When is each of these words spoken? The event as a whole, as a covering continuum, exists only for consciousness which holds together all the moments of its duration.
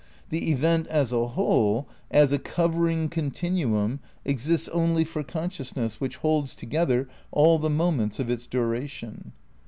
The 0.29 0.49
event 0.49 0.87
as 0.87 1.11
a 1.11 1.27
whole, 1.27 1.87
as 2.09 2.31
a 2.31 2.39
covering 2.39 3.07
continuum, 3.07 3.99
exists 4.25 4.67
only 4.69 5.03
for 5.03 5.21
consciousness 5.21 6.01
which 6.01 6.15
holds 6.15 6.55
together 6.55 7.07
all 7.29 7.59
the 7.59 7.69
moments 7.69 8.17
of 8.17 8.27
its 8.27 8.47
duration. 8.47 9.31